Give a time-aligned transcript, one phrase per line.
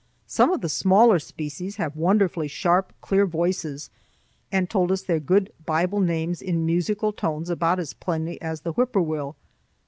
[0.25, 3.91] Some of the smaller species have wonderfully clear, sharp voices
[4.51, 8.73] and told us their good Bible names in musical tones about as plainly as the
[8.73, 9.35] whip poor will.